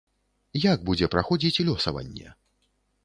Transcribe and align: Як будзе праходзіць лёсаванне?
Як 0.61 0.79
будзе 0.87 1.09
праходзіць 1.15 1.63
лёсаванне? 1.71 2.27